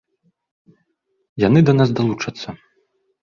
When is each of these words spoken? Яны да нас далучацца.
Яны 1.47 1.59
да 1.69 1.73
нас 1.81 1.89
далучацца. 1.99 2.49